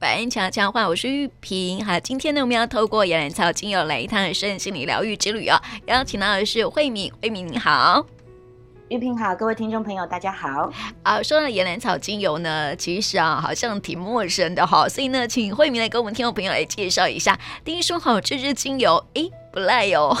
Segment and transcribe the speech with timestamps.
[0.00, 1.84] 百恩强强话，我是玉萍。
[1.84, 5.60] 好，今天呢，我们要透过岩兰草精油来一趟人生心理疗愈之旅哦。
[5.84, 8.02] 邀请到的是慧敏，慧敏你好，
[8.88, 10.72] 玉萍好，各位听众朋友大家好。
[11.02, 17.38] 啊，说到岩兰草精油呢，其实啊，好像挺陌生的哈，所以呢，请慧敏来跟我们听众朋友来介绍一下。
[17.62, 20.16] 听说好这支精油，诶，不赖哟。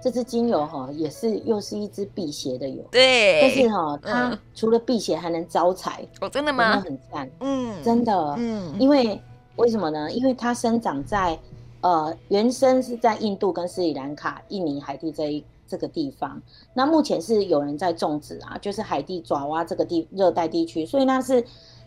[0.00, 6.80] 这支精油哈也是又是一支辟邪的油，对，但是哈它除了辟邪还能招财，哦，真的吗？
[6.80, 9.20] 很赞，嗯，真的，嗯，因为
[9.56, 10.10] 为什么呢？
[10.12, 11.36] 因为它生长在
[11.80, 16.40] 呃原生是在印度跟斯里兰卡、印尼、海地这一这个地方，
[16.72, 21.44] 那目前是有人在种植啊，就是海地爪哇这个地热带地区，所以那是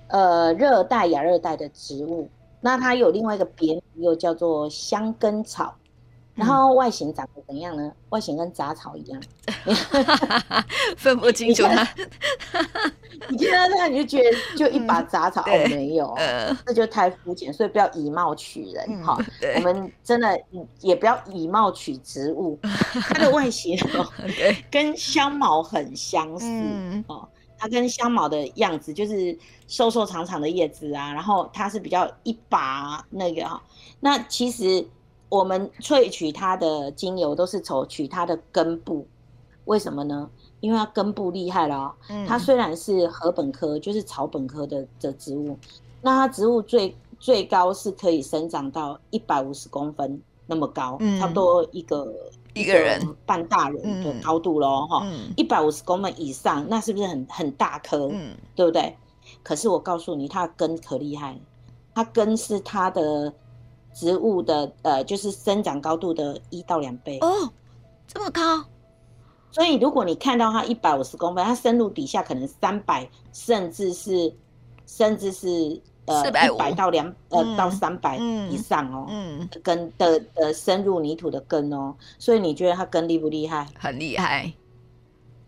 [0.07, 2.27] 呃热带亚热带的植物，
[2.59, 5.73] 那它有另外一个别名又叫做香根草。
[6.41, 7.91] 然后外形长得怎样呢？
[8.09, 9.21] 外形跟杂草一样，
[10.97, 11.87] 分不清楚它。
[13.29, 19.15] 你看 到它，你就觉得就一把杂草，嗯、哦，没有，呃、这就太肤浅，所以不要以貌取人哈。
[19.57, 20.35] 我们真的
[20.79, 22.57] 也不要以貌取植物。
[23.07, 24.11] 它的外形哦，
[24.71, 26.47] 跟香茅很相似
[27.05, 27.29] 哦。
[27.59, 33.61] 它跟香茅的样子就是瘦瘦长长的叶子啊，然后它是比较一把那个哈。
[33.99, 34.83] 那其实。
[35.31, 39.07] 我们萃取它的精油都是从取它的根部，
[39.63, 40.29] 为什么呢？
[40.59, 41.95] 因为它根部厉害了哦。
[42.27, 45.57] 它虽然是禾本科，就是草本科的的植物，
[46.01, 52.13] 那它植物最最高是可以生长到一百五十公分那么高，差不多一个
[52.53, 58.09] 一个人半大人的高度喽，哈，一百五十公分以上，那是不是很很大棵？
[58.11, 58.97] 嗯，对不对？
[59.43, 61.39] 可是我告诉你，它的根可厉害，
[61.95, 63.33] 它根是它的。
[63.93, 67.49] 植物的呃，就是生长高度的一到两倍哦，
[68.07, 68.63] 这么高。
[69.51, 74.33] 所以如果你看到它一百五十公分，它深入底下可能三百，甚至是
[74.87, 78.17] 甚至是呃一百到两呃到三百
[78.49, 83.67] 以上哦，嗯，根的呃深入泥土的根哦，所以你觉得它根厉不厉害？
[83.77, 84.53] 很厉害。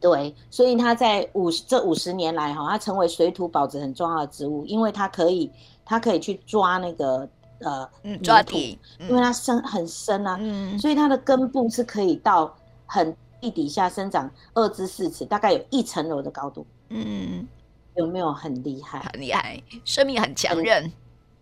[0.01, 5.49] 对，所以它在五十这五十年来哈，它成为水土保持很重要的植物，因为它可以
[5.85, 7.25] 它可以去抓那个。
[7.63, 7.89] 呃，
[8.23, 12.53] 抓地，因为它深很深啊，嗯，所以它的根部是可以到
[12.85, 17.47] 很地底下生长二至四尺，大概有一层楼的高度，嗯，
[17.95, 18.99] 有没有很厉害？
[18.99, 20.91] 很厉害，生命很强韧，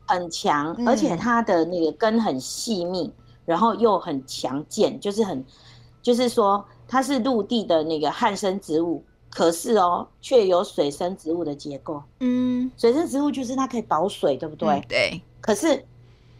[0.07, 3.11] 很强，而且它的那个根很细密，
[3.45, 5.45] 然后又很强健，就是很，
[6.01, 14.83] 就是说它是陆地的那个旱生植物，可是哦，却有水生植物的结构，嗯，水生植物就是它可以保水，对不对？
[14.87, 15.85] 对，可是。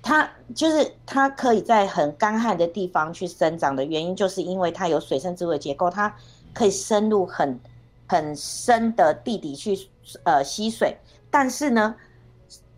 [0.04, 6.12] 它就是它可以在很干旱的地方去生长的原因，就是因为它有水生植物的结构，它
[6.54, 7.60] 可以深入很
[8.08, 9.78] 很深的地底去
[10.24, 10.98] 呃吸水，
[11.30, 11.96] 但是呢，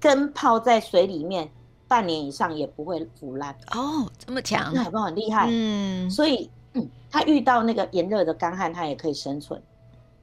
[0.01, 1.49] 根泡在水里面
[1.87, 3.55] 半年以上也不会腐烂。
[3.71, 5.47] 哦，这么强，那海豹很厉害。
[5.49, 9.61] 嗯，所以嗯，它遇到那个炎热的干旱，它也可以生存。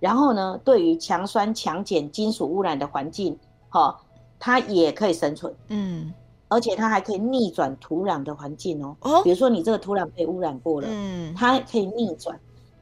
[0.01, 3.39] 然后呢，对于强酸强碱金属污染的环境，
[3.71, 3.97] 哈、哦，
[4.39, 5.55] 它也可以生存。
[5.69, 6.13] 嗯。
[6.51, 12.37] 而且它还可以逆转土壤的环境哦，哦，比如说你这个土壤被污染过了，嗯，它可以逆转，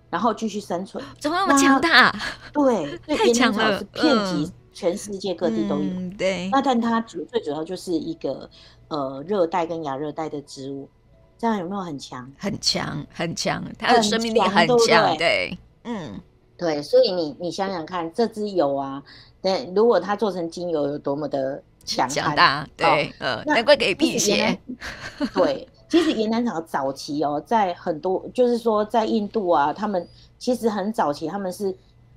[0.09, 1.05] 然后继续生存。
[1.21, 2.11] 怎么那么强大？
[2.51, 5.83] 对，太强了，是遍及全世界各地都有。
[5.83, 8.49] 嗯、对，那但它主最主要就是一个
[8.89, 10.89] 呃热带跟亚热带的植物，
[11.37, 12.27] 这样有没有很强？
[12.39, 15.15] 很强，很强，它的生命力很强。
[15.19, 16.19] 对，嗯，
[16.57, 19.03] 对，所以你你想想看，这支油啊，
[19.43, 21.63] 对，如果它做成精油有多么的。
[21.89, 22.07] 强
[22.37, 24.59] 大，对，呃，难怪可以辟邪。
[25.33, 30.07] 对，其实岩兰草早期哦，在很多就是说在印度啊，他们
[30.39, 31.75] 其实很早期，他们是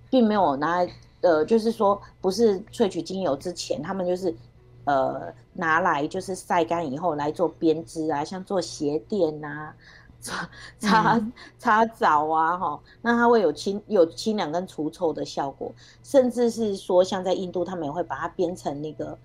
[0.09, 0.85] 并没有拿，
[1.21, 4.35] 呃，就是说不是萃取精油之前，他们就是
[4.83, 9.71] 呃拿来就是晒干以后来做编织啊，像做鞋垫呐，
[10.19, 11.21] 擦擦
[11.57, 15.73] 擦澡啊，哈，那它会有清有清凉跟除臭的效果，
[16.03, 19.17] 甚至是说像在印度，他们也会把它编成那个。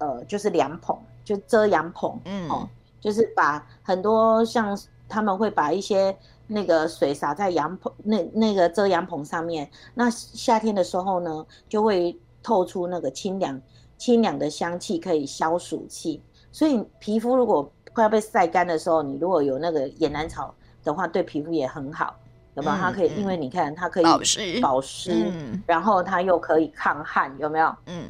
[0.00, 2.68] 呃，就是凉棚，就遮阳棚，嗯，哦，
[3.00, 4.76] 就是把很多像
[5.08, 6.16] 他们会把一些
[6.46, 13.60] 那个水洒在阳棚那那个遮阳棚上面，那夏天的时候呢，就会透出那个清凉
[13.98, 16.22] 清凉的香气，可以消暑气。
[16.50, 22.16] 所以皮肤如果快要被晒干的时候，你如果有那个野兰草的话，对皮肤也很好，
[22.54, 22.76] 有没有？
[22.76, 27.76] 它可以，因为你看它可以保湿保湿，嗯、然后它又可以抗旱，有没有？
[27.86, 28.04] 嗯。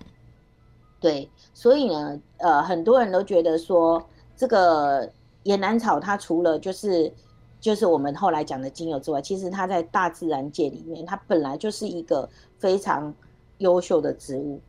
[1.00, 4.00] 对，所以呢，呃，很多人都觉得说，
[4.36, 5.10] 这个
[5.44, 7.10] 岩兰草它除了就是
[7.58, 13.12] 就是我们后来讲的精油之外，其实它在大自然界里面，它本来就是一个非常
[13.58, 14.60] 优秀的植物。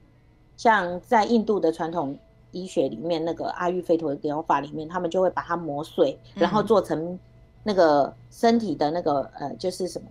[0.56, 2.18] 像在印度的传统
[2.52, 7.18] 医学里面那个阿育吠陀疗法里面，他们就会把它磨碎，然后做成
[7.64, 10.08] 那个身体的那个呃，就是什么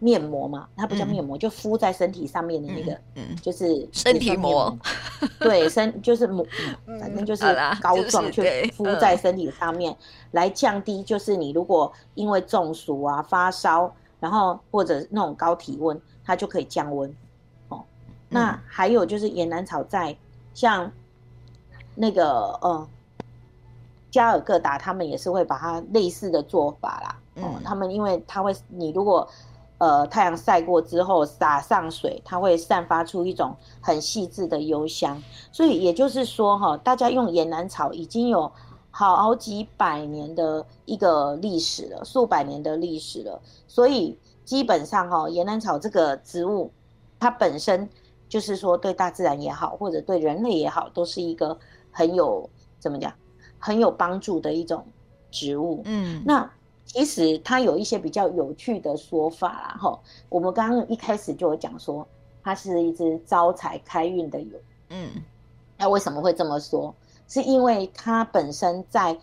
[0.00, 4.76] 面膜嘛，它不叫面膜，嗯、就敷在身体上面的那个，嗯，就是身体膜，
[5.38, 6.44] 对，身 就是膜，
[6.98, 7.44] 反正就是
[7.80, 8.42] 膏状，去
[8.72, 9.96] 敷在身体上面，
[10.32, 17.14] 来降低，就是你如果因为中暑啊、发烧，然后或者那种高体温，它就可以降温。
[17.68, 17.84] 哦
[18.32, 20.16] 那还有就是岩兰草在
[20.54, 20.90] 像
[21.94, 22.88] 那个呃
[24.10, 27.18] 加尔各答，他们也是会把它类似的做法啦。
[27.42, 29.28] 哦、嗯，他们因为它会，你如果
[29.80, 35.20] 呃太阳晒过之后洒上水，它会散发出一种很细致的幽香。
[35.50, 38.52] 所以也就是说哈，大家用岩兰草已经有
[38.92, 43.42] 好几百年的一个历史了，数百年的历史了。
[43.66, 46.70] 所以基本上哈，岩兰草这个植物
[47.18, 47.88] 它本身。
[48.30, 51.58] 就是说，对大自然也好，或者对人类也好，都是一个
[51.90, 52.48] 很有
[52.78, 53.12] 怎么讲，
[53.58, 54.86] 很有帮助的一种
[55.32, 55.82] 植物。
[55.84, 56.48] 嗯，那
[56.92, 59.76] 其实它有一些比较有趣的说法啦。
[59.80, 59.96] 哈，
[60.28, 62.04] 我们刚刚一开始就有讲说，
[62.42, 64.58] 它是一支招财开运的油。
[64.88, 65.08] 嗯，
[65.78, 66.92] 那为什么会这么说？
[67.28, 69.16] 是因为它本身在，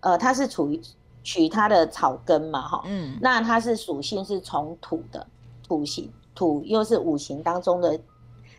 [0.00, 0.78] 呃，它是处于
[1.22, 2.82] 取它的草根嘛，哈。
[2.84, 5.26] 嗯，那它是属性是从土的，
[5.66, 7.98] 土型，土又是五行当中的。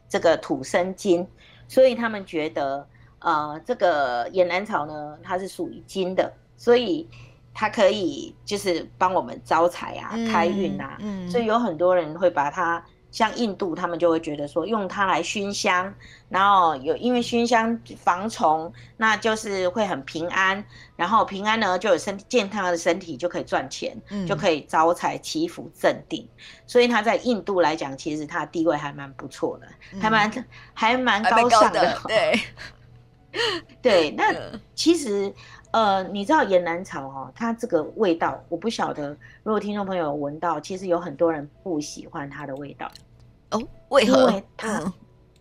[0.07, 1.27] 这个土生金，
[1.67, 2.87] 所以他们觉得，
[3.19, 7.09] 呃，这个岩兰草呢，它是属于金的，所以
[7.55, 10.95] 它可以就是帮我们招财啊、嗯、开运啊。
[10.99, 12.85] 嗯，所以有很多人会把它。
[13.11, 15.93] 像印度，他们就会觉得说，用它来熏香，
[16.27, 20.61] 然后有因为熏香防虫，那就是会很平安，
[20.97, 26.27] 然后平安呢就有身健康的身体就可以赚钱，嗯、就可以招财祈福镇定，
[26.67, 31.81] 所以它在印度来讲，其实它的地位还蛮不错的，嗯、还蛮还蛮高尚的。
[31.81, 32.39] 的对，
[33.81, 34.35] 对， 那
[34.73, 35.33] 其实
[35.75, 39.09] 呃，你知道岩兰草哦，它这个味道，我不晓得，
[39.43, 42.89] 如果听众朋友闻到，其实有很多人不喜欢它的味道。
[43.51, 44.19] 哦，为何？
[44.21, 44.93] 因为它，嗯、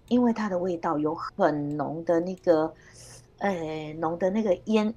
[0.08, 2.74] 因为它的味道有很浓的那个，
[3.38, 4.92] 呃，浓的那个烟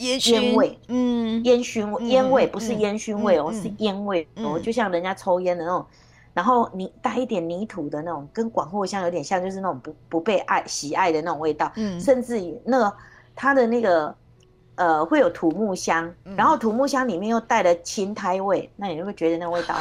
[0.00, 5.86] 烟烟味，嗯，烟熏味，烟味不是烟熏味哦，嗯、是烟味哦，嗯、就像人家抽烟的那种，
[6.34, 12.92] 然后你带一点泥土的那种，跟广藿香有点像，就是那种不不被爱喜爱的那种味道，嗯，甚至于那个
[13.34, 14.14] 它的那个
[14.78, 19.76] 呃会有土木香，嗯、然后土木香里面又带了青苔味，那你就会觉得那味道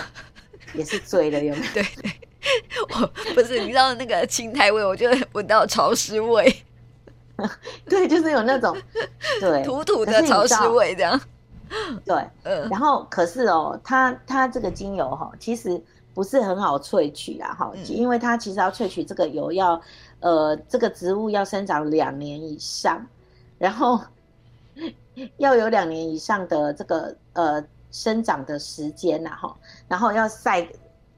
[0.74, 1.74] 也是醉了，有没有？
[1.74, 2.12] 对 对。
[2.94, 6.64] 我不是，你知道那个青苔味，我就闻到潮湿味。
[7.90, 8.76] 对，就是有那种
[9.42, 11.20] 对土土的潮湿味这样。
[12.06, 12.70] 对，嗯。
[12.70, 15.82] 然后可是哦，它它这个精油哈，其实
[16.14, 19.82] 不是很好萃取啦哈，因为它其实要萃取这个油要
[20.22, 23.06] 呃这个植物要生长两年以上，
[23.58, 24.00] 然后
[25.38, 29.56] 要有两年以上的这个呃生长的时间呐哈，
[29.88, 30.68] 然后要晒。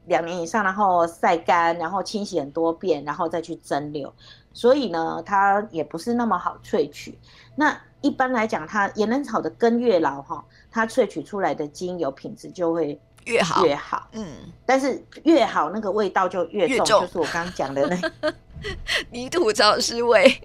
[0.05, 4.11] 两年以上，然后晒干，然后清洗很多遍，然后再去蒸馏，
[4.53, 7.19] 所以呢，它也不是那么好萃取。
[7.55, 14.07] 那一般来讲，它岩能草的根越老哈，它萃取出来的精油品质就会越好越好。
[14.13, 14.25] 嗯，
[14.65, 18.33] 但是越好那个味道就越重，越重就是我刚刚讲的那
[19.11, 20.41] 泥土潮湿味。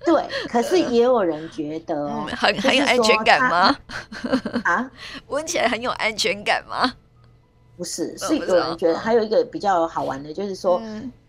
[0.06, 3.76] 对，可是也有人觉得、嗯、很很有安全感吗？
[4.64, 4.90] 啊，
[5.28, 6.92] 闻起来很有安全感吗？
[7.76, 10.80] 不是，是有人觉得还有一个比较好玩的，就是说，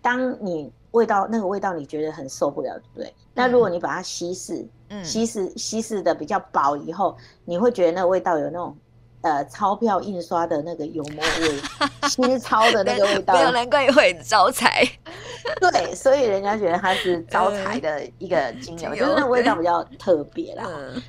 [0.02, 3.14] 当你味道那个味道你觉得很受不了，对不对？
[3.34, 4.66] 那如果你把它稀释，
[5.04, 7.16] 稀释稀释的比较薄以后，
[7.46, 8.76] 你会觉得那个味道有那种
[9.22, 11.62] 呃钞票印刷的那个油墨味，
[12.10, 13.34] 新钞的那个味道。
[13.34, 14.88] 没有，难怪会招财。
[15.60, 20.66] 对，所以人家觉得它是招财的一个精油，就是那味道比较特别啦。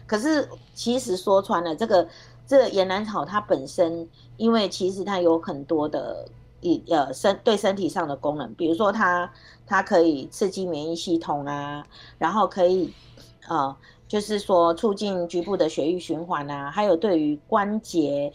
[0.07, 2.09] 可是其实说穿了，这个。
[2.45, 6.26] 这个岩兰草它本身，因为其实它有很多的
[6.61, 9.31] 一呃身对身体上的功能，比如说它
[9.64, 11.83] 它可以刺激免疫系统啊，
[12.19, 12.92] 然后可以
[13.49, 13.75] 呃
[14.12, 18.31] 就是说促进局部的血液循环啊，还有对于关节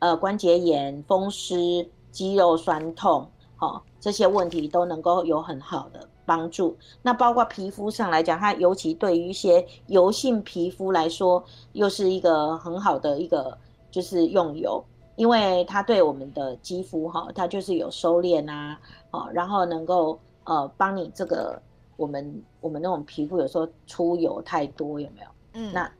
[0.00, 6.00] 呃关节炎、风湿、肌肉酸痛，哦，这些问题都能够有很好的。
[6.26, 6.76] 帮助。
[7.02, 11.44] 那包括皮肤上来讲，它尤其对于一些油性皮肤来说，
[11.74, 13.56] 又是一个很好的一个
[13.88, 14.84] 就是用油，
[15.14, 18.76] 因为它对我们的肌肤哈，它就是有收敛啊，
[19.32, 21.60] 然后能够呃帮你这个
[22.00, 25.26] 我们我们那种皮肤有时候出油太多有没有？
[25.52, 25.92] 嗯，那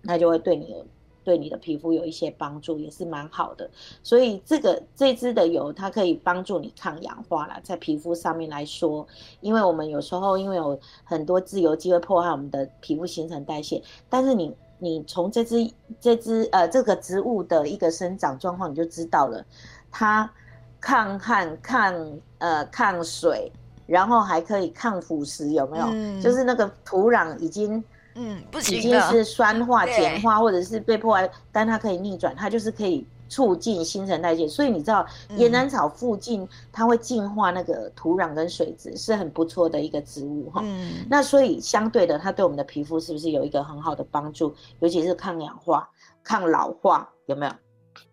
[0.00, 0.86] 那就会对你有
[1.22, 3.70] 对你的皮肤有一些帮助，也是蛮好的。
[4.02, 9.06] 所以这个这支的油，它可以帮助你抗氧化啦，在皮肤上面来说，
[9.42, 15.70] 因为我们有时候因为有很多自由基会破坏我们的皮肤新陈代谢，但是你你从这支
[16.00, 19.44] 这支呃这个植物的一个生长状况，你就知道了，
[19.90, 20.32] 它
[20.80, 23.52] 抗旱、抗呃抗水。
[23.88, 25.86] 然后还可以抗腐蚀，有没有？
[25.90, 27.82] 嗯、就是那个土壤已经，
[28.16, 34.46] 嗯，不行，已经是酸化、碱化，或者是被破坏，但它可以逆转，它就是可以促进新陈代谢。
[34.46, 35.06] 所以你知道，
[35.38, 40.60] 岩兰草附近它会净化那个土壤跟水质，是很不错的一个植物哈。
[40.62, 44.54] 嗯、那所以相对的，它对我们的皮肤是不是有一个很好的帮助？
[44.80, 45.88] 尤其是抗氧化、
[46.22, 47.52] 抗老化，有没有？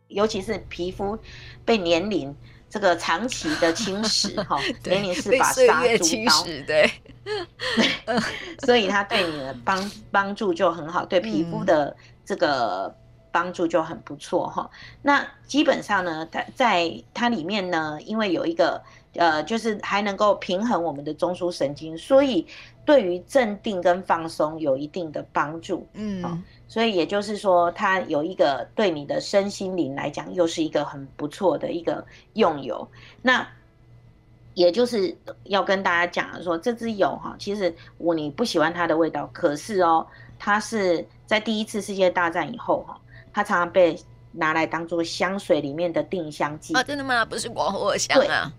[0.07, 1.19] 尤其是皮肤
[1.65, 2.33] 被年龄。
[2.75, 6.91] 这个长期的侵蚀， 哈，年龄是把杀猪刀， 对，
[8.65, 12.93] 所以它对你的帮帮助就很好，对皮肤的这个
[13.31, 14.77] 帮助就很不错，哈、嗯。
[15.03, 22.45] 那基本上呢，它在它里面呢，因为有一个呃，就是还能够平衡我们的中枢神经，所以
[22.83, 26.43] 对于镇定跟放松有一定的帮助，嗯。
[26.67, 32.03] 所以也就是说，它有一个对你的身心灵来讲，又是一个很不错的一个
[32.33, 32.87] 用油。
[33.21, 33.47] 那
[34.55, 40.05] 也就是要跟大家讲说，这支油哈，其实我你不喜欢它的味道，可是哦，
[40.39, 42.99] 它是在第一次世界大战以后哈，
[43.31, 43.95] 它常常被
[44.31, 46.81] 拿来当做香水里面的定香剂啊。
[46.81, 47.23] 真的吗？
[47.23, 48.51] 不是广藿香啊？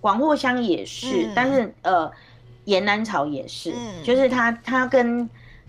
[0.00, 2.10] 广藿香也是，嗯、但是呃，
[2.66, 5.28] 岩兰草也是，嗯、就是它它跟。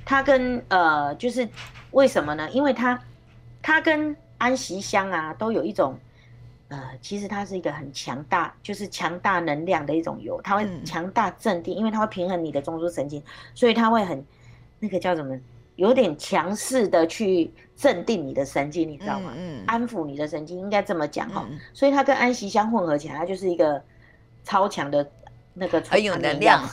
[0.10, 1.46] 它跟呃，就是
[1.92, 2.50] 为什么呢？
[2.52, 2.98] 因为它，
[3.62, 6.00] 它跟安息香啊，都有一种，
[6.70, 13.22] 呃，其实它是一个很强大，就是强大能量的一种油，它会强大镇定，嗯、因为它会平衡你的中枢神经，
[13.54, 14.26] 所以它会很
[14.80, 15.38] 那个叫什么，
[15.76, 19.34] 有点强势的去镇定你的神经，你知道吗？
[19.36, 21.46] 嗯，嗯安抚你的神经，应该这么讲哈。
[21.50, 23.84] 嗯、所以它跟安息香混合起来，它就是一个
[24.46, 25.06] 超强的
[25.54, 26.64] 那个很有能量，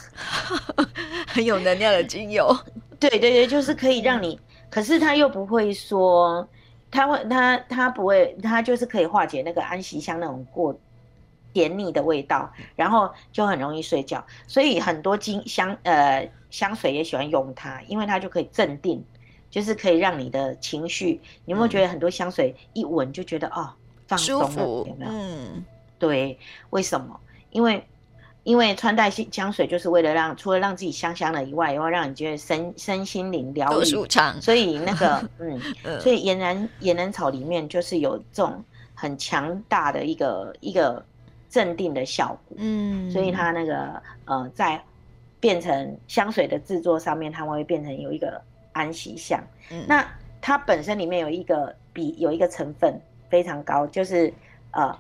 [1.34, 2.56] 很有能量的精油。
[3.00, 4.38] 对对对，就是可以让你，
[4.70, 6.48] 可是他又不会说，
[6.92, 10.72] 他会他他不会，他就是可以化解那个安息香那种过
[11.52, 14.24] 甜腻的味道，然后就很容易睡觉。
[14.46, 19.04] 所以很多精香呃香水也喜欢用它，因为它就可以镇定，
[19.50, 21.20] 就是可以让你的情绪。
[21.44, 23.68] 你有没有觉得很多香水一闻就觉得哦
[24.06, 24.84] 放松了？
[24.86, 25.10] 有没有？
[25.10, 25.64] 嗯，
[25.98, 26.38] 对，
[26.70, 27.20] 为什么？
[27.50, 27.84] 因为。
[28.44, 33.84] 因为穿戴香水就是为了让除了让自己香香的以外，也会让你觉得身身心灵疗愈。
[34.40, 35.58] 所以那个 嗯，
[35.98, 38.62] 所以岩兰岩兰草里面就是有这种
[38.94, 41.02] 很强大的一个一个
[41.48, 42.56] 镇定的效果。
[42.60, 44.78] 嗯，所以它那个呃，在
[45.40, 48.38] 变成香水的制作上面，它会变成有一个
[48.72, 49.42] 安息香。
[49.70, 50.06] 嗯，那
[50.42, 54.30] 它本身里面有一个比有一个成分非常高，就是
[54.72, 54.94] 呃。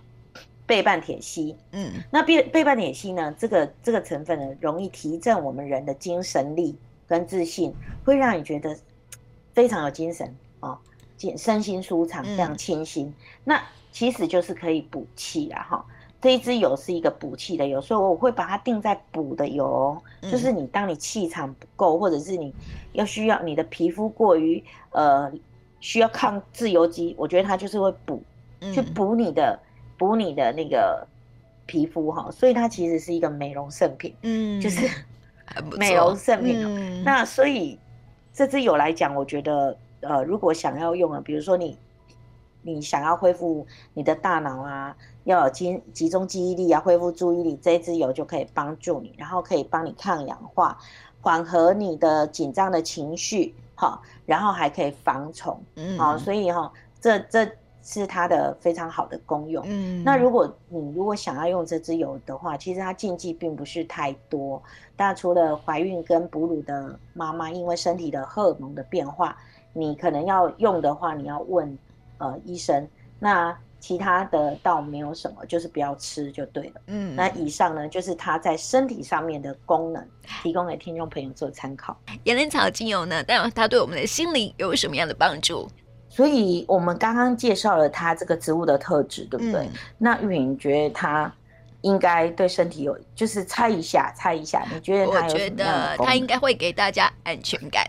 [0.66, 3.34] 倍半铁烯，嗯，那倍倍半铁烯呢？
[3.38, 6.74] 这个这个成分呢，容易提振我们人的精神力
[7.06, 8.74] 跟自信，会让你觉得
[9.52, 10.78] 非常有精神哦，
[11.36, 13.08] 身心舒畅，非常清新。
[13.08, 15.84] 嗯、那其实就是可以补气啦，哈。
[16.22, 22.50] 这一支油是一个补气的油，所以我会把它定在补的油，嗯、就是你当你气场不够，或者是你
[22.92, 25.30] 要需要你的皮肤过于呃
[25.80, 28.22] 需要抗自由基，我觉得它就是会补，
[28.60, 29.60] 嗯、去补你的。
[29.96, 31.06] 补你的那个
[31.66, 34.88] 皮肤哈，所以它其实是一个美容圣品，嗯，就是
[35.78, 36.62] 美容圣品。
[36.62, 37.78] 嗯、那所以
[38.32, 41.78] 这支油来讲，我觉得呃，如果想要用啊，比如说你
[42.62, 50.76] 你想要恢复你的大脑啊，要有集集中记忆力啊，恢复注意力，这支油就可以帮助你，然后可以帮你抗氧化，
[51.20, 56.70] 缓和你的紧张的情绪，好，然后还可以防虫，嗯，好，所以哈，
[57.00, 57.48] 这这。
[57.84, 59.62] 是它的非常好的功用。
[59.68, 64.60] 嗯，那如果你如果想要用这支油的话，其实它禁忌并不是太多。
[64.96, 69.36] 但除了怀孕跟哺乳的妈妈，因为身体的荷尔蒙的变化，
[69.74, 71.78] 你可能要用的话，你要问
[72.18, 72.88] 呃医生。
[73.20, 76.80] 那其他的倒没有什么，就是不要吃就对了。
[76.86, 80.02] 嗯，那以上呢，就是它在身体上面的功能，
[80.42, 81.94] 提供给听众朋友做参考。
[82.22, 85.68] 岩兰草精油呢，但它对我们的心灵有什么样的帮助？
[86.14, 89.66] 所以我们刚刚介绍了它这个植物的特质，对不对？
[89.66, 91.34] 嗯、那玉萍觉得它
[91.80, 95.64] 应该对身体有，就是猜一下，猜一下，你觉得它有什么样的？
[95.64, 97.84] 我觉得它应该会给大家安全感。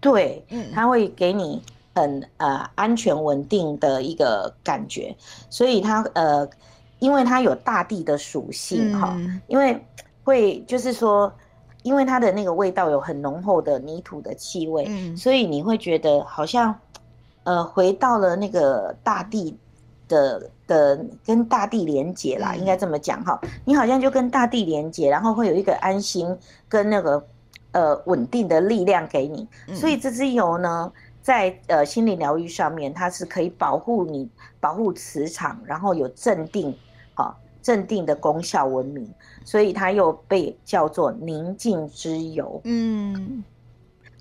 [0.00, 1.62] 对，嗯，它会给你
[1.94, 5.14] 很呃安全稳定的一个感觉。
[5.48, 6.48] 所以它呃，
[6.98, 9.80] 因为它有大地的属性哈，嗯、因为
[10.24, 11.32] 会就是说，
[11.84, 16.76] 因为它的那个味道有很浓厚的泥土的气味，嗯、所以你会觉得好像。
[17.44, 19.56] 呃回到了那个大地
[20.08, 26.36] 的的跟大地连接啦，嗯、应该这么讲哈，你好像就跟大地连接，然后会有一个安心
[26.68, 27.26] 跟那个
[27.72, 30.92] 呃稳定的力量给你，嗯、所以这支油呢。
[31.22, 36.76] 在呃心理疗愈上面，它是可以保护你、保护磁场，然后有镇定，
[37.14, 37.32] 啊，
[37.62, 39.08] 镇定的功效闻名，
[39.44, 42.60] 所以它又被叫做宁静之油。
[42.64, 43.44] 嗯，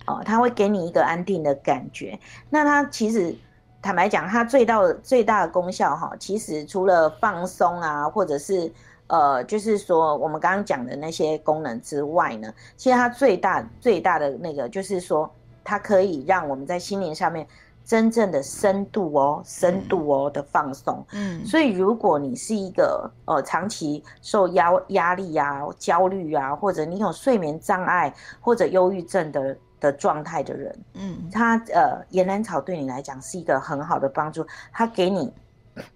[0.06, 2.20] 哦，它会给你一个安定的感觉。
[2.50, 3.36] 那它其实
[3.82, 8.72] 坦白讲，它最大的最大的功效哈，其实除了放松啊，或者是
[9.08, 15.30] 呃，就是说我们刚刚讲的那些功能之外呢，其实它最大最大的那个就是说。
[15.64, 17.46] 它可以让我们在心灵上面
[17.86, 21.06] 真正的深度哦，深度哦的放松。
[21.12, 35.34] 嗯，所以如果你是一个呃长期受压压力啊、焦虑啊，或者你有睡眠障碍或者忧郁症的的状态的人，嗯，他呃岩兰草对你来讲是一个很好的帮助，它给你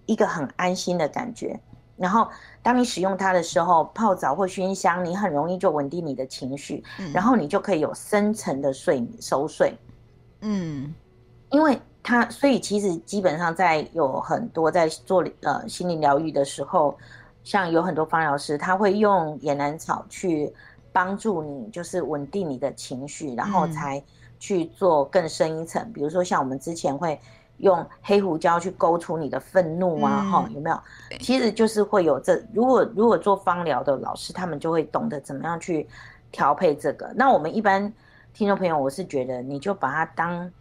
[0.08, 1.58] 一个很安心的感觉。
[1.96, 2.28] 然后，
[2.62, 9.74] 当你使用它的时候，泡澡或熏香，你很容易就稳定你的情绪，嗯、然后你就可以有深层的睡熟睡。
[10.42, 10.94] 嗯，
[11.52, 16.98] 因为它，所以其实基本上在有很多在做呃心灵疗愈的时候，
[17.46, 20.54] 像有很多芳疗师，他会用岩兰草去
[20.96, 24.02] 帮助你，就是稳定你的情绪，然后才
[24.40, 25.82] 去做更深一层。
[25.84, 27.20] 嗯、比如说像我们之前会。
[27.60, 30.78] 用黑胡椒去勾出你的愤怒啊，哈、嗯，有没有？
[31.22, 32.36] 其实就是会有这。
[32.54, 35.88] 如果如果做芳疗的老师，他们就会懂得怎么样去
[36.34, 37.10] 调配这个。
[37.16, 37.82] 那我们一般
[38.34, 40.52] 听众朋友，我是觉得你就把它当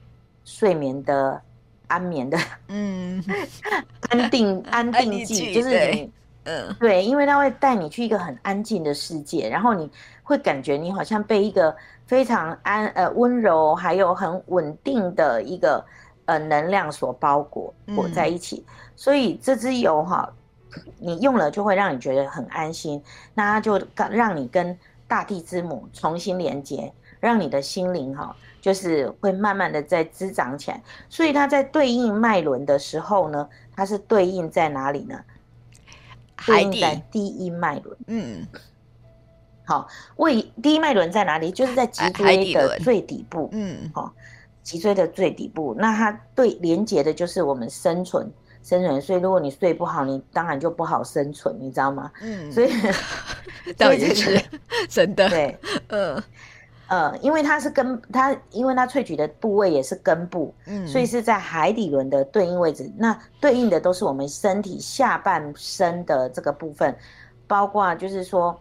[0.45, 1.43] 睡眠的
[1.89, 2.39] 安眠的，
[2.69, 3.21] 嗯，
[4.11, 6.13] 安定安定剂，就是你，
[6.45, 9.91] 嗯，对，因为它会带你去一个很安静的世界，然后你
[10.23, 11.75] 会感觉你好像被一个
[12.07, 15.85] 非常安呃温柔还有很稳定的一个。
[16.27, 20.27] 呃，能量所包裹裹在一起，嗯、所以这支油哈，
[20.99, 24.75] 你用了就会让你觉得很安心，那它就让你跟
[25.07, 30.83] 大地之母重新连接，让你的心灵哈，就是会慢慢的在滋长起来。
[31.11, 35.21] 所以它在对应脉轮的时候呢，它是对应在哪里呢？
[36.47, 37.97] 对应在第一脉轮。
[38.07, 38.47] 嗯，
[39.65, 41.51] 好，位第一脉轮在哪里？
[41.51, 43.49] 就是在脊椎的最底部。
[43.53, 44.13] 嗯，好。
[44.63, 48.27] 脊椎的最底部，那它对连接的就是我们生存，
[48.63, 48.99] 生存。
[48.99, 52.11] 所以如果你睡不好，你当然就不好生存，你知道吗？
[52.23, 52.71] 嗯，所以，
[53.77, 54.43] 所以这是
[54.89, 55.29] 真的。
[55.29, 56.25] 对，嗯，呃，
[57.21, 62.91] 因为它是根，它因为它萃取的部位也是根部，嗯，所以是在海底轮的对应位置。
[62.97, 66.95] 那对应的都是我们身体下半身的这个部分，
[67.47, 68.59] 包括就是说，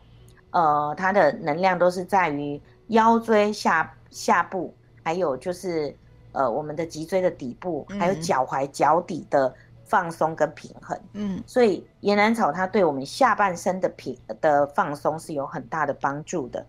[0.52, 4.74] 呃，它的能量都是在于腰椎下下部。
[5.06, 5.93] 还有就是，
[6.32, 10.98] 呃，我们的脊椎的底部，还有脚踝脚底的放松跟平衡。
[11.12, 16.65] 嗯，所以岩兰草它对我们下半身的平的放松是有很大的帮助的。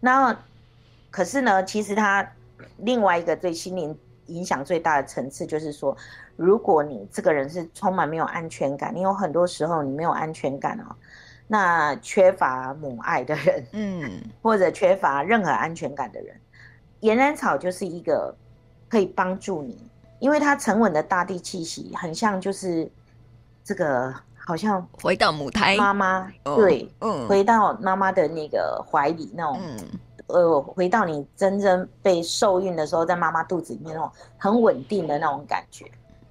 [0.00, 0.38] 那
[1.10, 2.26] 可是呢，其实它
[2.78, 5.96] 另外一个对心灵影响最大的层次，就是说，
[6.36, 10.94] 如果你这个人是充满没有安全感，你有很多时候你没有安全感哦，
[11.46, 16.36] 那缺乏母爱的人，嗯， 或者缺乏任何安全感的人。
[17.00, 18.34] 岩兰草就是一个
[18.88, 19.78] 可以帮助你，
[20.18, 22.90] 因为它沉稳的大地气息，很像就是
[23.64, 25.76] 这个好像回到母胎。
[25.76, 29.78] 妈妈，对，嗯，回到妈妈的那个怀里那种，嗯，
[30.28, 35.84] 呃，回到你真正被受孕的时候，在妈妈肚子里面那种很稳定的那种感觉，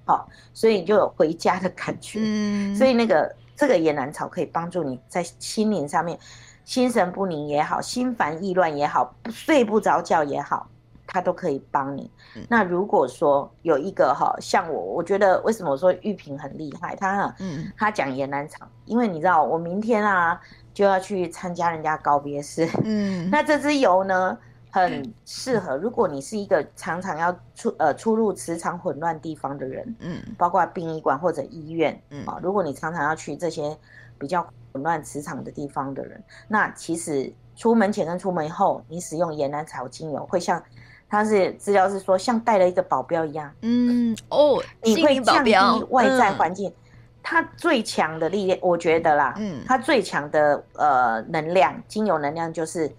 [0.04, 6.18] 好，所以就有回家的感觉，嗯，所以那个这个野兰草可以帮助你在心灵上面。
[6.64, 10.68] 心神不宁也好，心烦意乱也好，睡不着觉也好，
[11.08, 12.08] 它都可以帮你。
[12.36, 16.94] 嗯、那如果说有一个哈，像我，我觉得为什么我说玉萍很厉害？
[16.94, 20.40] 他嗯，他讲岩兰草，因为你知道，我明天啊
[20.72, 24.38] 就要去参加人家告别式， 嗯，那这支油呢
[24.70, 33.76] 很适合，如果你是一个常常要出呃出入磁场混乱地方的人，嗯，包括殡仪馆或者医院，嗯啊，如果你常常要去这些
[34.18, 34.46] 比较。
[34.70, 40.62] 混乱磁场的地方的人，那其实出门前跟出门后，你使用岩兰草精油，会像
[41.08, 43.50] 它是资料是说，像带了一个保镖一样。
[43.62, 45.54] 嗯哦，你会降低
[45.90, 46.74] 外在环境，嗯、
[47.22, 52.90] 它最强的力量，我觉得啦，嗯，它最强的呃能量，精油能量就是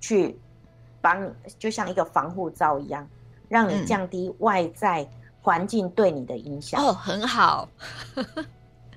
[0.00, 0.38] 去
[1.00, 3.06] 帮你，就像一个防护罩一样，
[3.48, 5.06] 让你降低外在
[5.42, 6.82] 环境对你的影响。
[6.82, 7.68] 哦，很好。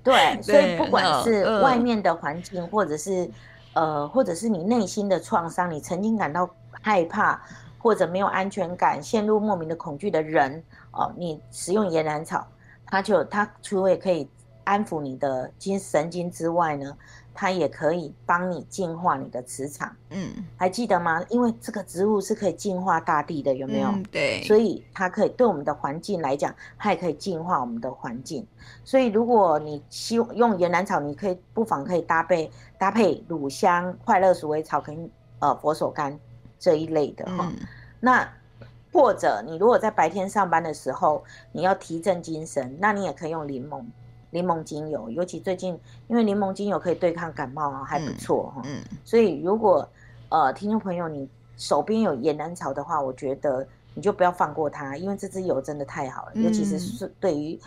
[0.04, 3.30] 对， 所以不管是外面的环境，或者是，
[3.74, 6.50] 呃，或者是你内心的创伤，你曾经感到
[6.82, 7.40] 害怕，
[7.82, 12.46] 或者没有安全感、陷入莫名的恐惧的人哦，你使用岩兰草，
[12.86, 14.30] 它就它除了可以
[14.64, 16.96] 安抚你的精神经之外呢。
[17.34, 21.24] 它也可以帮你净化你的磁场，嗯，还记得吗？
[21.30, 23.88] 因为这个植物是可以净化大地的，有没有？
[23.88, 28.46] 嗯、对，所以它可以对我们的环境来讲，它也可以净化我们的环境。
[28.84, 36.14] 所以如果你希望用岩兰草，你可以不妨可以搭配搭配乳香、快乐鼠尾草跟呃佛手柑
[36.62, 37.68] 这一类的哈、嗯。
[38.00, 38.26] 那
[38.94, 41.22] 或者你如果在白天上班的时候，
[41.52, 43.84] 你要提振精神，那你也可以用柠檬。
[44.34, 48.78] 柠檬精油，尤其最近，因为柠檬精油可以对抗感冒啊，还不错哈、嗯。
[48.78, 49.86] 嗯，所以如果
[50.30, 57.60] 呃听众朋友你手边有野兰草的话，我觉得你就不要放过它，因为这支油真的太好了，嗯、尤其是睡对于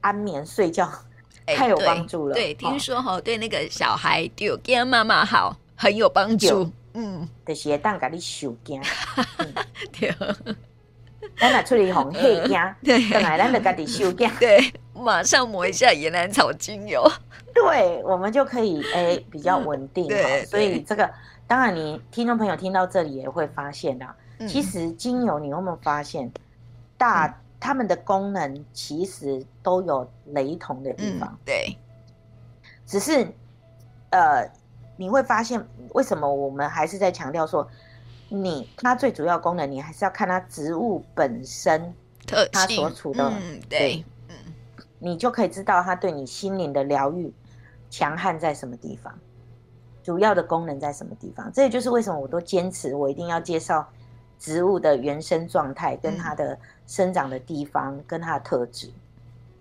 [0.00, 0.90] 安眠睡觉
[1.46, 2.34] 太有帮助了。
[2.34, 6.68] 对，对，听说哈，对那个小孩丢给妈妈好，很有帮助。
[6.98, 8.82] 嗯，就是会当给你收惊。
[9.98, 10.12] 对，
[11.38, 14.28] 咱若出去红黑惊，等下咱就家己收惊。
[14.40, 14.72] 对。
[15.00, 17.08] 马上抹一下岩兰草精油，
[17.54, 20.08] 对，我们就可以诶、欸、比较稳定。
[20.08, 21.08] 对，所以这个
[21.46, 26.28] 当然，你听众朋友听到这里也会发现啊，嗯、其实精油你有没有发现，
[26.96, 31.28] 大它们的功能其实都有雷同的地方。
[31.30, 31.78] 嗯、对，
[32.84, 33.24] 只是
[34.10, 34.50] 呃，
[34.96, 37.68] 你会发现为什么我们还是在强调说，
[38.28, 41.94] 你它最主要功能，你还是要看它植物本身
[42.26, 43.78] 特它所处的、嗯、对。
[43.78, 44.04] 对
[45.00, 47.32] 你就可以知道它对你心灵的疗愈
[47.88, 49.16] 强悍在什么地方，
[50.02, 51.48] 主要的功能在什么地方。
[51.52, 53.88] 这也就是为什么我都坚持我一定要介绍
[54.40, 58.90] 植物的原生状态，跟它的生长的地方，嗯、跟它的特质。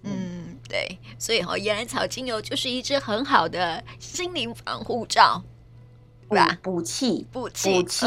[0.02, 0.98] 嗯，对。
[1.20, 5.44] 所以哦，岩兰草精油就是一支很好的心灵防护罩，
[6.30, 6.58] 对吧？
[6.62, 8.06] 补气，补气，补气，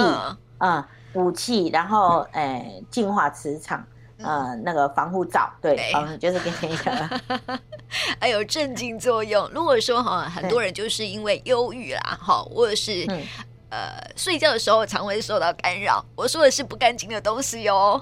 [0.59, 3.85] 嗯，补气，然后诶，净化磁场。
[4.23, 7.21] 呃，那个防护罩，对，防、嗯、就是给你的
[8.21, 9.49] 还有镇静作用。
[9.49, 13.23] 如果说哈，很多人就是因为忧郁啦，哈，或者是、嗯、
[13.71, 16.05] 呃睡觉的时候常会受到干扰。
[16.15, 17.99] 我说的是不干净的东西哟，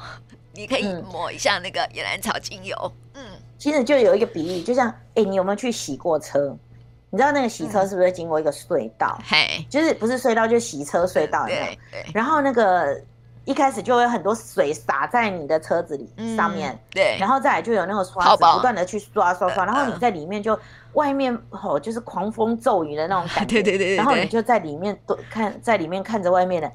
[0.54, 2.92] 你可以抹一下那个野兰草精油。
[3.14, 3.24] 嗯，
[3.56, 6.58] 其实就有一个比喻，就像哎，你有没有去洗过车？
[7.10, 9.18] 你知道那个洗车是不是经过一个隧道？
[9.26, 11.60] 嘿、嗯，就是不是隧道，就是洗车隧道有有？
[11.60, 12.06] 对对。
[12.14, 13.00] 然后那个。
[13.44, 20.58] 一开始就会有很多水洒在你的车子里上面，嗯、对，然后再来就有那个刷子不断的去刷刷刷，然后你在里面就
[20.92, 26.70] 外面吼就是狂风骤雨的那种感觉， 对对对，对，然后你就在里面都看在里面看着外面的，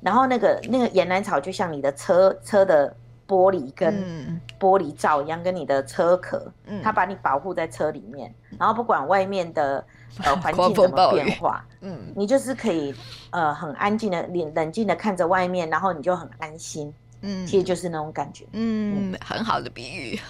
[0.00, 2.96] 然后那个那个岩兰草就像你的车车的
[3.28, 6.50] 玻璃跟玻璃罩一样，跟你的车壳，
[6.82, 9.84] 它把你保护在车里面，然后不管外面的。
[10.24, 11.64] 呃， 环境怎么变化？
[11.82, 12.92] 嗯，你就是可以
[13.30, 16.92] 呃很安静的、冷冷静的看着外面，然后你就很安心。
[17.22, 18.44] 嗯，其实就是那种感觉。
[18.52, 20.20] 嗯，嗯很好的比喻。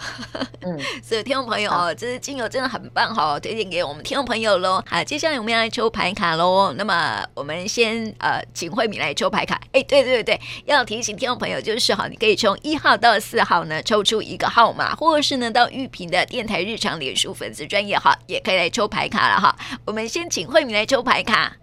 [0.60, 4.82] 嗯， 所以听众朋友哦，这支精油真的很棒哈，推荐给我们听众朋友喽。
[4.86, 6.72] 好，接下来我们要来抽牌卡喽。
[6.76, 9.60] 那么我们先呃，请慧敏来抽牌卡。
[9.72, 19.54] 哎，对对对对，要提醒听众朋友就是哈，你可以从一号到四号呢抽出一个号码，或者是呢到玉屏的电台日常脸书粉丝专业哈，也可以来抽牌卡了哈。
[19.84, 21.56] 我们先请慧敏来抽牌卡。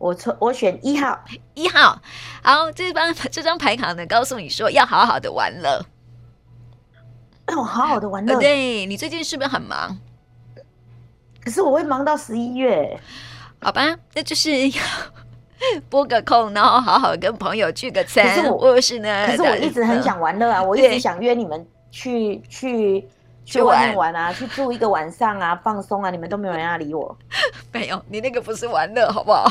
[0.00, 1.20] 我抽，我选一号，
[1.52, 2.00] 一号。
[2.42, 5.84] 好，这张 这张牌卡呢，告诉你说要好好的玩乐，
[7.48, 8.34] 要好好的玩乐。
[8.40, 9.98] 对，你最近是不是很忙？
[11.44, 12.98] 可是我会忙到十一月。
[13.60, 14.82] 好吧，那就是要
[15.90, 18.24] 拨个空，然后好好跟朋友聚个餐。
[18.24, 19.26] 可是我，或是呢？
[19.26, 23.06] 可是我一直很想玩乐啊，我一直想约你们去去
[23.44, 27.14] 去外面玩啊，去住一个晚上啊，放松啊，你们都没有人要理我。
[27.70, 29.46] 没有，你那个不是玩乐，好不好？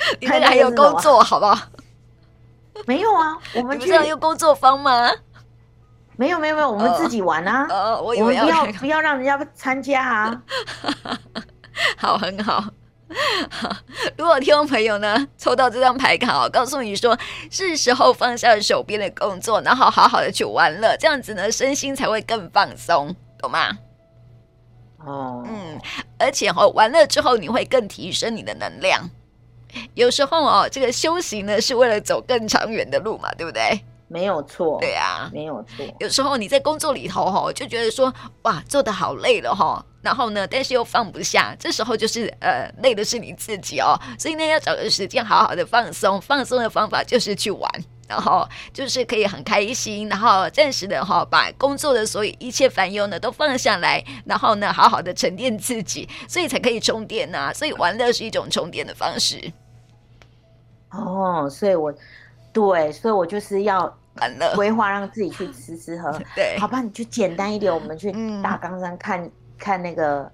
[0.20, 1.66] 你那个还有工作，好不好？
[2.86, 5.10] 没有啊，我们这样有工作方吗？
[6.16, 7.66] 没有，没有，没有，我们自己玩啊。
[7.68, 10.42] 哦，我，我们不要不要让人家参加啊。
[11.96, 12.64] 好，很好。
[14.16, 17.18] 如果听众朋友呢抽到这张牌卡，我告诉你说，
[17.50, 23.70] 是时候放下手边的工作，然后好好的去玩乐，这样子呢，身心才会更放松，懂吗？
[25.04, 25.80] 哦，嗯，
[26.18, 29.10] 而且哦，玩乐之后你会更提升你的能量。
[29.94, 33.80] 有时候哦，这个修行呢是为了走更长远的路嘛，对不对？
[34.12, 34.76] 没有错。
[34.80, 35.86] 对啊，没有错。
[36.00, 43.94] 有时候你在工作里头哈，就觉得说哇，做的好累了哈，然后呢，但是又放不下，这时候就是呃，累的是你自己哦。
[44.18, 47.70] 所以呢，要找个时间好好的放松，放松的方法就是去玩，
[48.08, 57.52] 然后就是可以很开心，然后暂时的哈，把工作的所有一切烦忧呢都放下来，然后呢，好好的沉淀自己，所以才可以充电呐。
[57.54, 59.52] 所以玩乐是一种充电的方式。
[60.90, 61.92] 哦，所以我
[62.52, 63.84] 对，所以我就是要
[64.16, 66.12] 完了规划让自己去吃吃喝。
[66.34, 70.32] 对，好吧，你就简单一点，我们去大冈山看、嗯、 看那个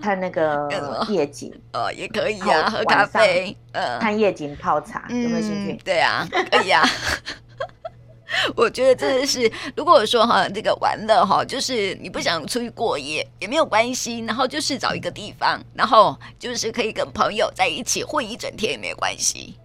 [0.00, 0.68] 看那个
[1.08, 5.76] 夜景哦，也可以啊，喝咖啡，呃，看夜景泡茶，嗯、有没有兴趣？
[5.84, 6.82] 对啊，可以啊。
[8.56, 19.58] 我觉得真的是，如果说哈，这个玩乐哈，就是你不想出去过夜也没有关系，然后就是找一个地方，然后就是可以跟朋友在一起混一整天也没有关系。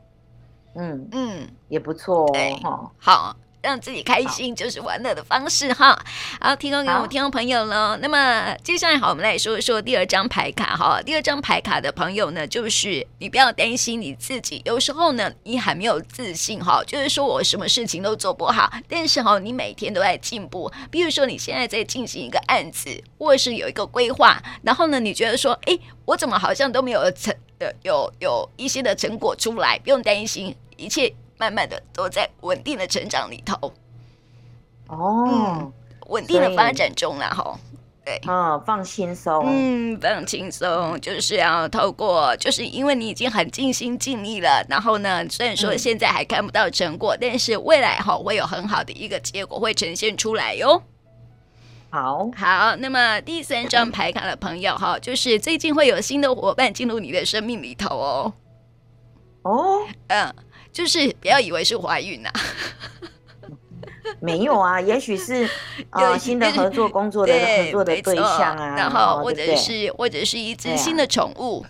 [0.77, 2.25] 嗯嗯，也不错
[2.63, 2.91] 哦。
[2.97, 3.35] 好。
[3.59, 5.99] 让自己开心就是玩乐的方式哈，
[6.39, 7.97] 好，提供给我们听众朋友喽。
[7.97, 11.01] 那么接下来好，我们来说一说第二张牌卡哈。
[11.01, 20.71] 第二张牌卡的朋友呢，就是你不要担心你自己，有时候呢，你还没有自信哈，就是说我什么事情都做不好，但是哈，你每天都在进步。
[20.89, 31.13] 比如说你现在在进行一个案子，或者是有一个规划，然后呢，你觉得说，哎，我怎么好像都没有成，有有有一些的成果出来，不用担心，一切。
[31.39, 33.71] 慢慢的都在稳定的成长里头，
[34.87, 35.73] 哦，嗯、
[36.07, 37.59] 稳定的发展中了哈，
[38.03, 50.81] 对，嗯，放轻松，嗯，放轻松，就是要透过，就是因为你已经很尽心尽力了，然后呢，虽然说现在还看不到成果，嗯、但是未来哈会有很好的一个结果会呈现出来哟。
[51.89, 58.33] 好，好，那么第三张牌卡的朋友哈，就是最近会有新的伙伴进入你的生命里头哦，
[59.43, 60.33] 哦，嗯。
[60.69, 62.39] 就是不要以为是怀孕呐、啊，
[64.21, 65.49] 没有啊，也许是
[65.89, 71.65] 呃新的合作工作的合作的对象啊，然后或者是或者是一只新的宠物，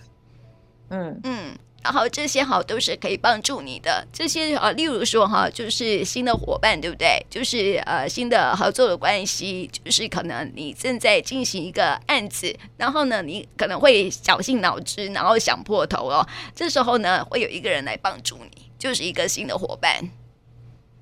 [0.90, 1.18] 嗯。
[1.24, 1.56] 嗯。
[1.82, 7.24] 然后这些好都是可以帮助你的，这些啊，例如说哈，就是新的伙伴，对不对？
[7.30, 16.26] 就是呃新的合作的关系，就是可能你正在进行一个案子，然后呢，你可能会绞尽脑汁，然后想破头哦。
[16.54, 20.10] 这时候呢，会有一个人来帮助你，就是一个新的伙伴。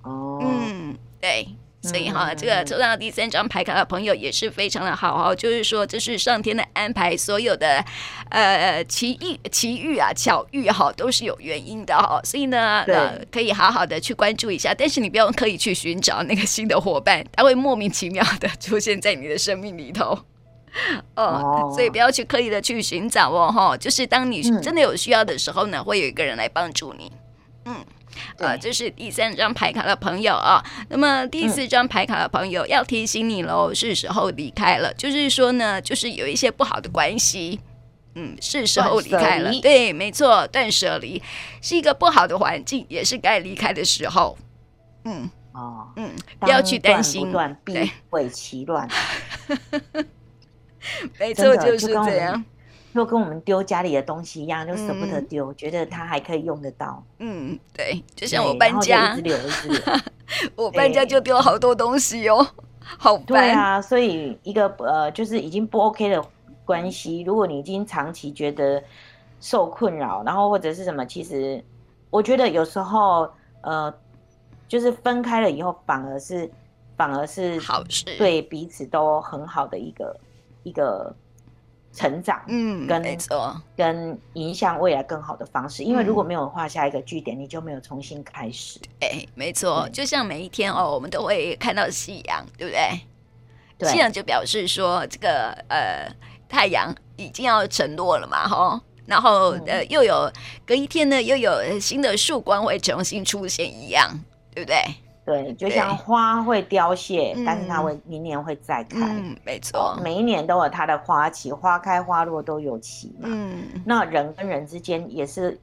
[0.02, 1.48] 哦，嗯，对。
[1.86, 7.84] 所以哈，这个抽到第三张牌卡的朋友也是非常的好哈，就是说这是上天的安排，所有的
[8.30, 20.18] 呃奇遇奇遇啊巧遇哈都是有原因的哈，所以呢呃可以好好的去关注一下，但是你不用刻意去寻找那个新的伙伴，他会莫名其妙的出现在你的生命里头。
[21.14, 27.10] 哦，所以不要去刻意的去寻找哦哈，就是当你真的有需要的时候呢，会有一个人来帮助你，
[27.64, 27.76] 嗯。
[28.38, 30.64] 呃，这是第三张牌卡的朋友啊。
[30.88, 34.92] 那么第四张牌卡的朋友要提醒你喽，是时候离开了。
[34.94, 37.60] 就是说呢，就是有一些不好的关系，
[38.14, 39.52] 嗯，是时候离开了。
[39.60, 41.22] 对，没错，断舍离
[41.60, 44.36] 是一个不好的环境，也是该离开的时候。
[45.04, 48.88] 嗯，哦，嗯，不要去担心，断必毁其乱。
[51.18, 52.44] 没错，就是这样。
[52.96, 57.04] 就跟我们丢家里的东西一样，就舍不得丢，嗯、觉得它还可以用得到。
[57.18, 59.78] 嗯，对，就像我搬家，一直留，一直留。
[60.56, 62.44] 我搬家就丢了好多东西哦，
[62.80, 63.26] 好搬。
[63.26, 66.24] 对啊，所以一个呃，就是已经不 OK 的
[66.64, 68.82] 关系，如果你已经长期觉得
[69.40, 71.62] 受困扰，然后或者是什么，其实
[72.08, 73.30] 我觉得有时候
[73.60, 73.92] 呃，
[74.66, 76.50] 就是分开了以后，反而是
[76.96, 80.16] 反而是好事，对彼此都很好的一个
[80.62, 81.14] 一个。
[81.96, 88.78] 成长，嗯，跟没错，跟影响未来更好的方式，因为如果没有画下一个句点，你就没有重新开始。
[89.00, 93.00] 哎，没错，就像每一天哦，我们都会看到夕阳，对不对？
[93.78, 96.06] 对，夕阳就表示说这个呃
[96.48, 100.30] 太阳已经要沉落了嘛，哈，然后呃又有
[100.66, 104.20] 隔一天呢，又有新的曙光会重新出现一样，
[104.54, 104.76] 对不对？
[105.26, 109.00] 对，就像花会凋谢，但是它会明年会再开。
[109.00, 113.28] 嗯，没错，每一年都有它的花期，花开花落都有期嘛。
[113.28, 115.58] 嗯，那人跟人之间也是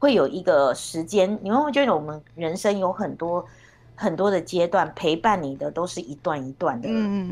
[0.00, 3.46] 会有一个时间，你会不会觉得我们人生有很多
[3.94, 6.88] 很多的阶段，陪伴你的都是一段一段的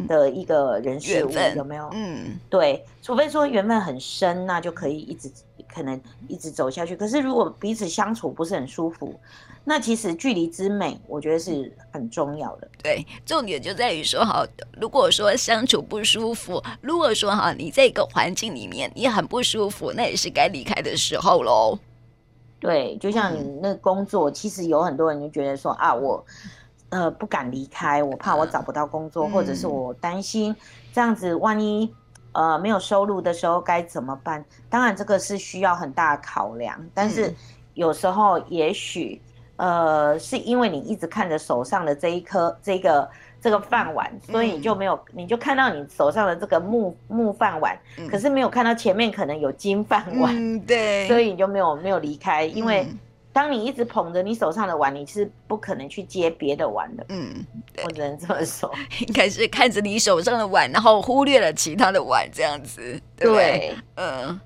[0.06, 1.90] 的一个人事物，有没有？
[1.92, 5.28] 嗯，对，除非说缘分很深，那就可以一直
[5.66, 6.94] 可能一直走下去。
[6.94, 9.12] 可是如果彼此相处不是很舒服。
[9.66, 12.68] 那其实距离之美，我觉得是很重要的。
[12.82, 14.46] 对，重点就在于说哈，
[14.78, 21.78] 如果说相处不舒服，如果说哈，你在一个环境里面你很不舒服，那也是该离开的时候喽。
[22.60, 26.22] 对，就像你那工作，嗯、其实有很多人就觉得说啊，我
[26.90, 30.54] 呃不敢离开，我怕我找不到工作，嗯、或者是我担心
[30.92, 31.90] 这样子，万一
[32.32, 34.44] 呃没有收入的时候该怎么办？
[34.68, 37.34] 当然这个是需要很大的考量，但是
[37.72, 39.18] 有时候也许。
[39.56, 43.08] 呃，是因为你一直看着手上的这一颗这个
[43.40, 52.86] 这个饭碗，所以你就没有，嗯、你就看到你手上的这个木木饭碗，嗯、可是没有看到前面可能有金饭碗，嗯、对，所以你就没有没有离开，因为
[53.34, 57.04] 当你一直捧着你手上的碗，你是不可能去接别的碗的。
[57.10, 57.44] 嗯，
[57.84, 58.72] 我只能这么说，
[59.06, 62.80] 应该是看着你手上的碗，然后忽略了其他的碗，这样子。
[63.16, 64.40] 对，对嗯。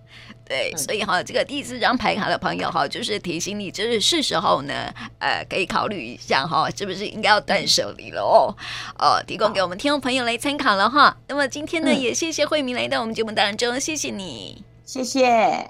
[0.49, 4.73] 对，所以哈，这个第四张牌卡的朋友哈，就是提醒你，就是是时候呢，
[5.19, 8.57] 呃，可以考虑一下哈，是不是应该要断舍离了哦？
[8.99, 11.15] 哦，提供给我们听众朋友来参考了哈。
[11.29, 15.69] 那么今天呢，也谢谢慧明来到我们节目当中，谢谢你，谢谢。